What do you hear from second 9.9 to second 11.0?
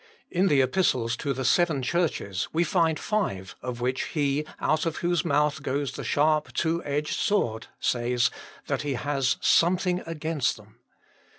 against them.